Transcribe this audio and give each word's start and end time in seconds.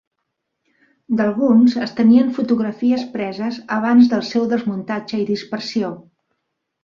D'alguns 1.19 1.75
es 1.87 1.91
tenien 1.99 2.31
fotografies 2.37 3.03
preses 3.17 3.59
abans 3.77 4.09
del 4.15 4.25
seu 4.29 4.49
desmuntatge 4.53 5.23
i 5.25 5.29
dispersió. 5.31 5.93